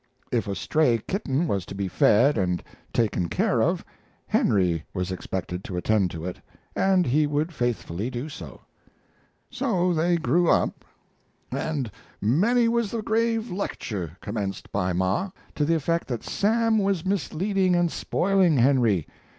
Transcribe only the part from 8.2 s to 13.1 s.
so. So they grew up, and many was the